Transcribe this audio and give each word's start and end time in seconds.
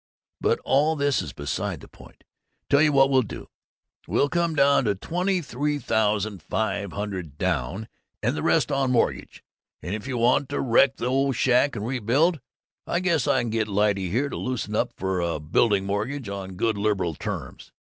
But 0.41 0.59
all 0.65 0.95
this 0.95 1.21
is 1.21 1.31
beside 1.31 1.79
the 1.79 1.87
point. 1.87 2.23
Tell 2.71 2.81
you 2.81 2.91
what 2.91 3.11
we'll 3.11 3.21
do: 3.21 3.49
We'll 4.07 4.29
come 4.29 4.55
down 4.55 4.85
to 4.85 4.95
twenty 4.95 5.43
three 5.43 5.77
thousand 5.77 6.41
five 6.41 6.89
thousand 6.89 7.37
down 7.37 7.87
and 8.23 8.35
the 8.35 8.41
rest 8.41 8.71
on 8.71 8.89
mortgage 8.89 9.43
and 9.83 9.93
if 9.93 10.07
you 10.07 10.17
want 10.17 10.49
to 10.49 10.59
wreck 10.59 10.95
the 10.95 11.05
old 11.05 11.35
shack 11.35 11.75
and 11.75 11.85
rebuild, 11.85 12.41
I 12.87 12.99
guess 12.99 13.27
I 13.27 13.41
can 13.43 13.51
get 13.51 13.67
Lyte 13.67 13.97
here 13.97 14.27
to 14.27 14.37
loosen 14.37 14.75
up 14.75 14.91
for 14.97 15.19
a 15.21 15.39
building 15.39 15.85
mortgage 15.85 16.29
on 16.29 16.55
good 16.55 16.79
liberal 16.79 17.13
terms. 17.13 17.71